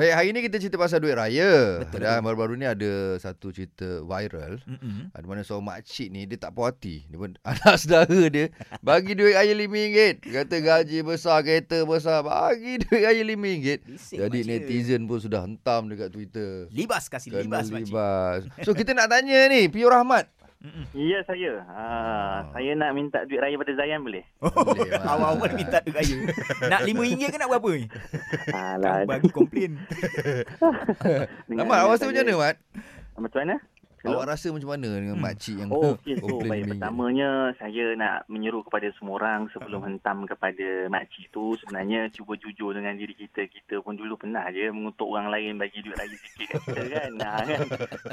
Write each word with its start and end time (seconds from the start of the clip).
Baik, 0.00 0.16
hari 0.16 0.28
ni 0.32 0.40
kita 0.40 0.56
cerita 0.56 0.80
pasal 0.80 1.04
duit 1.04 1.12
raya. 1.12 1.84
Betul, 1.84 2.00
Dan 2.00 2.24
baru-baru 2.24 2.56
ni 2.56 2.64
ada 2.64 3.20
satu 3.20 3.52
cerita 3.52 4.00
viral. 4.00 4.56
Mm-mm. 4.64 5.12
Di 5.12 5.28
mana 5.28 5.44
seorang 5.44 5.76
makcik 5.76 6.08
ni 6.08 6.24
dia 6.24 6.40
tak 6.40 6.56
puas 6.56 6.72
hati. 6.72 7.04
Dia 7.04 7.20
pun 7.20 7.36
anak 7.44 7.76
saudara 7.76 8.20
dia 8.32 8.48
bagi 8.80 9.12
duit 9.12 9.36
raya 9.36 9.52
RM5. 9.52 9.76
Dia 10.24 10.32
kata 10.40 10.56
gaji 10.56 11.04
besar, 11.04 11.44
kereta 11.44 11.84
besar. 11.84 12.24
Bagi 12.24 12.80
duit 12.80 12.96
raya 12.96 13.20
RM5. 13.20 13.44
Bising, 13.84 14.18
Jadi 14.24 14.38
makcik. 14.40 14.48
netizen 14.48 15.02
pun 15.04 15.20
sudah 15.20 15.44
hentam 15.44 15.92
dekat 15.92 16.08
Twitter. 16.08 16.64
Libas 16.72 17.04
kasih 17.12 17.36
Kena 17.36 17.60
libas 17.60 17.68
makcik. 17.68 17.92
libas. 17.92 18.40
So 18.64 18.72
kita 18.72 18.96
nak 18.96 19.12
tanya 19.12 19.52
ni, 19.52 19.68
Pio 19.68 19.92
Rahmat. 19.92 20.32
Mm-mm. 20.60 20.84
Ya 20.92 21.24
saya. 21.24 21.64
Ha, 21.64 21.82
saya 22.52 22.76
nak 22.76 22.92
minta 22.92 23.24
duit 23.24 23.40
raya 23.40 23.56
pada 23.56 23.72
Zayan 23.72 24.04
boleh? 24.04 24.20
Boleh, 24.44 24.92
Mat. 24.92 25.00
Awal-awal 25.08 25.50
minta 25.56 25.80
duit 25.80 25.96
raya. 25.96 26.16
Nak 26.70 26.80
RM5 26.84 27.00
ke 27.24 27.36
nak 27.36 27.48
berapa 27.48 27.70
ni? 27.74 27.86
Alah. 28.52 28.92
Kau 28.94 29.08
bagi 29.08 29.30
komplain. 29.30 29.72
Rahmat, 31.48 31.76
awak 31.80 31.92
rasa 31.96 32.04
macam 32.04 32.20
mana, 32.22 32.34
Mat? 32.36 32.56
saya- 33.10 33.18
Macam 33.18 33.38
mana? 33.40 33.56
Hello? 34.00 34.16
Awak 34.16 34.32
rasa 34.32 34.48
macam 34.48 34.70
mana 34.72 34.88
dengan 34.96 35.16
Hmm. 35.16 35.24
makcik 35.28 35.56
yang 35.60 35.68
Oh, 35.68 35.92
okey. 36.00 36.16
So, 36.16 36.40
baik. 36.40 36.64
RM5? 36.64 36.70
Pertamanya, 36.72 37.30
saya 37.60 37.84
nak 37.94 38.16
menyeru 38.26 38.64
kepada 38.64 38.88
semua 38.96 39.20
orang 39.20 39.40
sebelum 39.52 39.80
hentam 39.84 40.24
kepada 40.24 40.88
makcik 40.88 41.28
tu, 41.28 41.52
sebenarnya 41.60 42.08
cuba 42.08 42.32
jujur 42.34 42.72
dengan 42.72 42.96
diri 42.96 43.12
kita. 43.12 43.44
Kita 43.44 43.84
pun 43.84 44.00
dulu 44.00 44.16
pernah 44.16 44.48
je 44.48 44.72
mengutuk 44.72 45.04
orang 45.04 45.28
lain 45.28 45.60
bagi 45.60 45.84
duit 45.84 46.00
raya 46.00 46.16
sikit 46.16 46.46
kat 46.48 46.60
kita 46.64 46.82
kan. 46.88 47.10
Nah, 47.20 47.36
kan? 47.44 47.60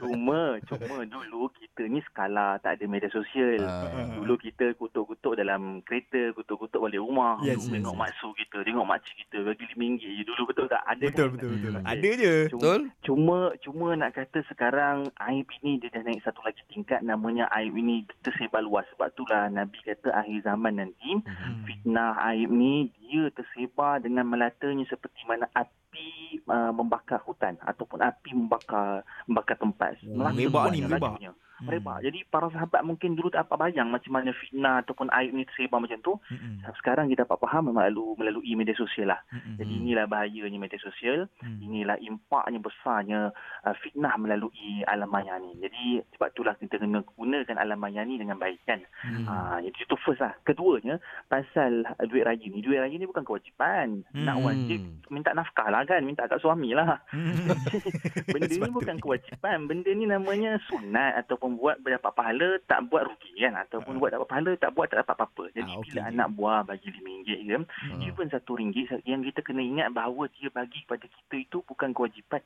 Cuma, 0.00 0.56
cuma 0.64 1.04
dulu 1.04 1.52
kita 1.52 1.84
ni 1.84 2.00
skala 2.08 2.56
tak 2.58 2.80
ada 2.80 2.84
media 2.88 3.12
sosial. 3.12 3.60
Ah. 3.60 4.08
Dulu 4.16 4.40
kita 4.40 4.72
kutuk-kutuk 4.80 5.36
dalam 5.36 5.84
kereta, 5.84 6.32
kutuk-kutuk 6.32 6.80
balik 6.80 7.04
rumah. 7.04 7.36
Yes, 7.44 7.60
yes, 7.60 7.68
tengok 7.68 7.92
yes. 7.92 8.00
maksu 8.00 8.28
kita, 8.32 8.64
tengok 8.64 8.86
makcik 8.88 9.14
kita 9.26 9.36
bagi 9.44 9.64
RM5 9.68 10.00
je. 10.00 10.08
Dulu 10.24 10.42
betul 10.48 10.66
tak? 10.72 10.82
Ada 10.88 11.04
Betul 11.12 11.26
kan? 11.28 11.32
betul 11.36 11.48
betul. 11.52 11.72
Hmm. 11.76 11.84
Ada 11.84 12.08
je. 12.16 12.34
Cuma, 12.48 12.60
Betul? 12.64 12.80
Cuma 13.04 13.36
cuma 13.60 13.86
nak 13.92 14.10
kata 14.16 14.38
sekarang 14.48 14.96
aib 15.28 15.48
ini 15.60 15.73
dia 15.78 15.90
dah 15.92 16.02
naik 16.02 16.22
satu 16.24 16.40
lagi 16.42 16.62
tingkat 16.70 17.00
namanya 17.04 17.48
aib 17.56 17.74
ini 17.74 18.04
tersebar 18.22 18.64
luas 18.64 18.86
sebab 18.94 19.10
itulah 19.12 19.48
Nabi 19.50 19.78
kata 19.84 20.10
akhir 20.12 20.44
zaman 20.44 20.80
nanti 20.80 21.10
Hmm. 21.24 21.62
fitnah 21.68 22.16
aib 22.32 22.50
ni 22.50 22.90
dia 23.00 23.30
tersebar 23.32 24.00
dengan 24.00 24.26
melatanya 24.26 24.84
seperti 24.88 25.22
mana 25.28 25.46
api 25.54 26.40
uh, 26.48 26.72
membakar 26.74 27.20
hutan 27.22 27.54
ataupun 27.62 28.02
api 28.02 28.34
membakar 28.34 29.06
membakar 29.28 29.56
tempat. 29.60 30.00
Oh, 30.04 30.24
Melaka 30.24 30.70
ni, 30.72 31.28
merebak. 31.62 32.02
Hmm. 32.02 32.06
Jadi 32.10 32.18
para 32.26 32.50
sahabat 32.50 32.82
mungkin 32.82 33.14
dulu 33.14 33.30
tak 33.30 33.46
apa 33.46 33.54
bayang 33.60 33.88
macam 33.88 34.10
mana 34.10 34.34
fitnah 34.34 34.82
ataupun 34.82 35.06
aib 35.14 35.30
ni 35.30 35.46
tersebar 35.46 35.78
macam 35.78 35.98
tu. 36.00 36.18
Mm-mm. 36.26 36.66
Sekarang 36.78 37.06
kita 37.06 37.22
dapat 37.22 37.38
faham 37.38 37.70
melalui 37.70 38.18
melalui 38.18 38.52
media 38.54 38.74
sosial 38.74 39.14
lah. 39.14 39.20
Mm-mm. 39.30 39.56
Jadi 39.56 39.72
Hmm. 39.74 39.82
inilah 39.86 40.06
bahayanya 40.06 40.58
media 40.58 40.80
sosial. 40.80 41.30
Hmm. 41.38 41.58
Inilah 41.62 41.96
impaknya 42.00 42.58
besarnya 42.58 43.20
uh, 43.62 43.74
fitnah 43.78 44.14
melalui 44.16 44.82
alam 44.86 45.06
maya 45.06 45.38
ni. 45.38 45.54
Jadi 45.60 46.02
sebab 46.16 46.28
itulah 46.30 46.54
kita 46.56 46.80
kena 46.80 47.04
gunakan 47.04 47.56
alam 47.56 47.78
maya 47.78 48.02
ni 48.02 48.16
dengan 48.16 48.36
baik 48.36 48.58
kan. 48.64 48.80
Hmm. 49.04 49.62
Jadi 49.62 49.78
itu 49.78 49.96
first 50.02 50.20
lah. 50.20 50.34
Keduanya 50.42 50.98
pasal 51.28 51.84
uh, 51.86 52.06
duit 52.06 52.24
raya 52.24 52.40
ni. 52.40 52.58
Duit 52.60 52.80
raya 52.80 52.92
ni 52.92 53.04
bukan 53.04 53.22
kewajipan. 53.22 54.02
Nak 54.12 54.36
Hmm. 54.36 54.46
wajib 54.46 54.80
minta 55.08 55.30
nafkah 55.32 55.68
lah 55.68 55.84
kan. 55.84 56.02
Minta 56.02 56.26
kat 56.26 56.40
suami 56.40 56.72
lah. 56.72 56.98
Hmm. 57.12 57.52
Benda 58.34 58.54
ni 58.54 58.70
bukan 58.70 58.96
kewajipan. 58.98 59.66
Benda 59.66 59.90
ni 59.90 60.04
namanya 60.06 60.56
sunat 60.68 61.20
ataupun 61.24 61.43
buat 61.52 61.76
berdapat 61.78 62.12
pahala 62.12 62.48
tak 62.64 62.88
buat 62.88 63.04
rugi 63.04 63.32
kan. 63.38 63.54
Ataupun 63.60 63.96
Ah. 63.96 63.98
buat 64.00 64.10
dapat 64.10 64.28
pahala 64.28 64.50
tak 64.56 64.70
buat 64.72 64.86
tak 64.88 65.04
dapat 65.04 65.14
apa-apa. 65.14 65.44
Jadi 65.52 65.68
Ah, 65.68 65.78
okey, 65.78 65.88
bila 65.90 66.00
anak 66.08 66.28
buah 66.32 66.60
bagi 66.64 66.86
RM5 66.88 67.20
ke 67.22 67.56
Hmm. 67.60 68.00
even 68.00 68.26
satu 68.28 68.56
ringgit 68.56 68.88
yang 69.04 69.20
kita 69.20 69.40
kena 69.40 69.60
ingat 69.60 69.88
bahawa 69.90 70.26
dia 70.32 70.48
bagi 70.48 70.80
kepada 70.80 71.04
kita 71.04 71.34
itu 71.36 71.58
bukan 71.62 71.92
kewajipan. 71.92 72.40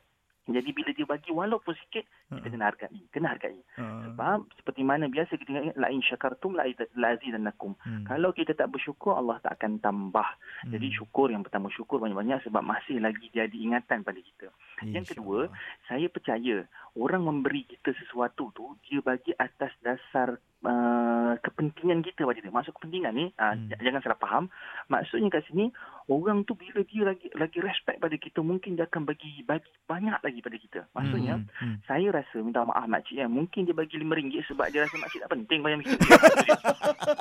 Jadi 0.49 0.69
bila 0.73 0.89
dia 0.91 1.05
bagi 1.05 1.29
walaupun 1.29 1.73
sikit 1.85 2.03
kita 2.29 2.45
Hmm. 2.45 2.53
kena 2.53 2.65
hargai, 2.69 3.01
kena 3.09 3.27
hargai. 3.33 3.57
Ah. 3.77 4.05
Sebab 4.05 4.39
seperti 4.61 4.81
mana 4.85 5.05
biasa 5.09 5.37
kita 5.37 5.49
ingat 5.49 5.77
la 5.77 5.89
in 5.89 6.01
syakartum 6.05 6.57
la 6.57 6.65
azidannakum. 7.13 7.73
Hmm. 7.81 8.05
Kalau 8.05 8.33
kita 8.33 8.53
tak 8.53 8.69
bersyukur 8.73 9.17
Allah 9.17 9.41
tak 9.41 9.61
akan 9.61 9.81
tambah. 9.81 10.27
Hmm. 10.65 10.71
Jadi 10.73 10.93
syukur 10.93 11.33
yang 11.33 11.41
pertama 11.41 11.69
syukur 11.73 12.01
banyak-banyak 12.01 12.45
sebab 12.45 12.61
masih 12.61 13.01
lagi 13.01 13.29
jadi 13.33 13.53
ingatan 13.53 14.05
pada 14.05 14.19
kita. 14.19 14.49
Yang 14.85 15.17
kedua, 15.17 15.51
Saya 15.89 16.05
percaya 16.07 16.69
orang 16.93 17.25
memberi 17.25 17.65
kita 17.65 17.91
sesuatu 17.97 18.53
tu 18.53 18.77
dia 18.85 19.01
bagi 19.01 19.33
atas 19.33 19.73
dasar 19.81 20.37
uh, 20.63 20.98
kepentingan 21.37 22.01
kita 22.01 22.25
pada 22.25 22.39
dia. 22.39 22.49
Maksud 22.49 22.73
kepentingan 22.73 23.13
ni 23.13 23.25
uh, 23.35 23.53
Hmm. 23.53 23.69
hmm. 23.69 23.77
jangan 23.77 24.01
salah 24.01 24.17
faham. 24.17 24.43
Maksudnya 24.87 25.29
kat 25.29 25.45
sini 25.45 25.69
orang 26.07 26.41
tu 26.41 26.57
bila 26.57 26.81
dia 26.81 27.05
lagi 27.05 27.29
lagi 27.37 27.59
respect 27.61 28.01
pada 28.01 28.17
kita 28.17 28.41
mungkin 28.41 28.73
dia 28.73 28.89
akan 28.89 29.05
bagi 29.05 29.45
bagi 29.45 29.69
banyak 29.85 30.17
lagi 30.17 30.39
pada 30.41 30.57
kita. 30.57 30.79
Maksudnya 30.95 31.37
Hmm. 31.37 31.49
Hmm. 31.61 31.77
saya 31.85 32.07
rasa 32.09 32.35
minta 32.41 32.65
maaf 32.65 32.89
makcik 32.89 33.19
ya. 33.19 33.29
Mungkin 33.29 33.69
dia 33.69 33.75
bagi 33.75 33.99
RM5 33.99 34.49
sebab 34.49 34.65
dia 34.73 34.87
rasa 34.87 34.95
makcik 34.97 35.21
tak 35.21 35.31
penting 35.35 35.59
bayar 35.61 35.77
RM5. 35.77 35.89
Itu 35.93 36.05
dia. 36.47 36.57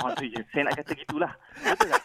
Oh, 0.01 0.11
tu 0.17 0.25
je. 0.25 0.41
Saya 0.55 0.63
nak 0.65 0.75
kata 0.81 0.93
gitulah. 0.95 1.33
Betul 1.61 1.89
tak? 1.93 2.03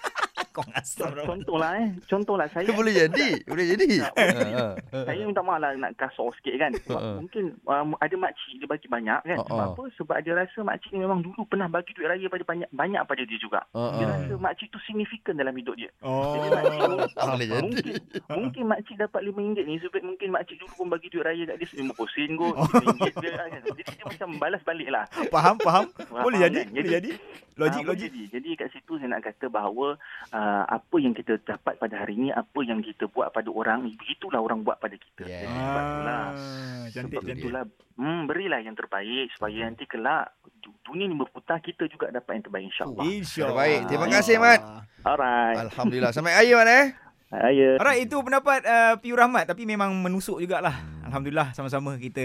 Kau 0.53 0.61
ngasal 0.63 1.17
Contohlah 1.19 1.71
eh. 1.75 1.89
Contohlah 2.05 2.47
saya. 2.47 2.69
Boleh 2.69 2.93
jadi. 2.95 3.41
Boleh 3.43 3.65
jadi. 3.67 3.87
Tak, 3.99 4.13
Ha, 4.13 4.65
ha. 4.93 5.01
saya 5.03 5.25
minta 5.25 5.41
maaf 5.41 5.57
lah 5.57 5.73
nak 5.73 5.97
kasar 5.97 6.29
sikit 6.37 6.53
kan. 6.55 6.71
Sebab 6.77 6.93
Ha, 6.93 7.01
ha. 7.03 7.17
mungkin 7.17 7.43
um, 7.63 7.97
ada 7.97 8.15
makcik 8.15 8.53
dia 8.55 8.67
bagi 8.67 8.85
banyak 8.85 9.19
kan. 9.19 9.37
Ha, 9.37 9.43
Sebab 9.43 9.57
ha. 9.59 9.73
apa? 9.73 9.83
Sebab 9.97 10.15
dia 10.21 10.33
rasa 10.33 10.59
makcik 10.61 10.89
ni 10.89 11.01
memang 11.01 11.19
dulu 11.19 11.41
pernah 11.43 11.65
bagi 11.65 11.91
duit 11.91 12.05
raya 12.05 12.27
pada 12.27 12.43
banyak 12.43 12.69
banyak 12.69 13.01
pada 13.01 13.21
dia 13.23 13.37
juga. 13.37 13.65
Ha, 13.73 13.81
Dia 13.91 14.05
ha. 14.05 14.13
rasa 14.15 14.33
makcik 14.37 14.69
tu 14.69 14.79
signifikan 14.83 15.33
dalam 15.33 15.53
hidup 15.53 15.73
dia. 15.73 15.89
Oh. 15.99 16.37
Jadi 16.37 16.47
makcik 16.51 16.79
tu 16.79 16.95
Boleh 17.27 17.47
jadi. 17.47 17.59
mungkin 17.59 17.85
mungkin 18.29 18.63
makcik 18.69 18.95
dapat 18.95 19.19
RM5 19.23 19.41
ni 19.59 19.75
sebab 19.79 20.01
mungkin 20.03 20.29
makcik 20.29 20.55
dulu 20.55 20.73
pun 20.75 20.87
bagi 20.87 21.07
duit 21.09 21.23
raya 21.23 21.43
kat 21.43 21.55
dia 21.57 21.67
RM50 21.73 21.97
kot, 22.35 22.53
RM5 22.85 23.01
je 23.15 23.29
kan. 23.31 23.47
Jadi 23.63 23.81
dia 23.89 24.03
macam 24.05 24.29
balas 24.37 24.61
balik 24.61 24.89
lah. 24.89 25.03
Faham, 25.27 25.55
faham. 25.57 25.85
Boleh 26.13 26.39
jadi, 26.41 26.59
kan? 26.61 26.67
boleh 26.71 26.91
jadi. 26.93 27.11
Logik, 27.53 27.79
Ah, 27.79 27.87
logik. 27.87 28.09
Jadi, 28.09 28.21
jadi 28.29 28.49
kat 28.55 28.69
situ 28.69 28.91
saya 28.95 29.09
nak 29.09 29.23
kata 29.23 29.45
bahawa 29.45 29.95
uh, 30.29 30.63
apa 30.65 30.95
yang 30.97 31.11
kita 31.11 31.37
dapat 31.39 31.75
pada 31.75 31.95
hari 31.95 32.15
ini, 32.15 32.29
apa 32.29 32.59
yang 32.61 32.79
kita 32.79 33.05
buat 33.05 33.29
pada 33.29 33.47
orang, 33.47 33.85
begitulah 33.91 34.37
orang 34.37 34.61
buat 34.61 34.77
pada 34.77 34.93
kita. 34.93 35.23
Yeah. 35.23 35.43
Jadi 35.43 35.57
sebab 35.59 35.83
itulah. 35.83 36.21
Ah, 36.25 36.83
cantik, 36.85 36.93
Sebab 36.93 37.21
cantik. 37.23 37.37
itulah 37.39 37.63
hmm, 37.95 38.21
berilah 38.25 38.59
yang 38.59 38.73
terbaik 38.73 39.27
supaya 39.31 39.59
nanti 39.63 39.85
kelak 39.85 40.33
du- 40.59 40.73
dunia 40.83 41.05
ni 41.05 41.15
berputar 41.15 41.57
kita 41.57 41.85
juga 41.85 42.09
dapat 42.09 42.31
yang 42.33 42.43
terbaik 42.43 42.65
insyaAllah. 42.67 43.03
InsyaAllah. 43.03 43.49
Terbaik. 43.53 43.79
Terima 43.87 44.07
kasih, 44.09 44.35
Mat. 44.37 44.61
Alright. 45.01 45.57
Alhamdulillah. 45.63 46.11
Sampai 46.11 46.33
air 46.33 46.53
Mat 46.53 46.67
eh. 46.67 46.85
Saya 47.25 47.69
Alright, 47.75 48.05
itu 48.05 48.13
pendapat 48.15 48.61
uh, 48.61 48.93
Piu 48.95 49.13
Rahmat 49.13 49.45
tapi 49.47 49.65
memang 49.65 49.89
menusuk 49.91 50.37
jugalah. 50.37 50.77
Hmm. 50.77 51.01
Alhamdulillah 51.03 51.49
sama-sama 51.51 51.97
kita 51.97 52.21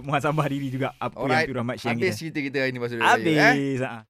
muhasabah 0.00 0.46
diri 0.46 0.70
juga 0.70 0.94
apa 0.96 1.18
yang 1.18 1.26
Alright. 1.26 1.46
Piu 1.46 1.56
Rahmat 1.56 1.76
share 1.76 1.90
Habis 1.92 2.06
kita. 2.08 2.14
cerita 2.16 2.38
kita 2.40 2.56
hari 2.60 2.70
ni 2.70 2.78
pasal 2.78 2.96
eh. 2.96 3.02
Habis. 3.02 3.80
ah. 3.82 4.00